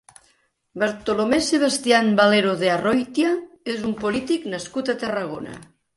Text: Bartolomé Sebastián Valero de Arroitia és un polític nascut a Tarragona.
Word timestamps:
Bartolomé 0.81 1.39
Sebastián 1.51 2.07
Valero 2.21 2.55
de 2.61 2.71
Arroitia 2.77 3.35
és 3.75 3.87
un 3.91 3.95
polític 4.03 4.49
nascut 4.55 4.91
a 4.91 4.97
Tarragona. 5.05 5.55